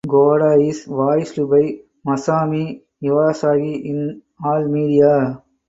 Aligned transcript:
Goda 0.09 0.53
is 0.59 0.85
voiced 0.87 1.37
by 1.47 1.77
Masami 2.03 2.81
Iwasaki 3.03 3.85
in 3.85 4.23
all 4.43 4.67
media. 4.67 5.43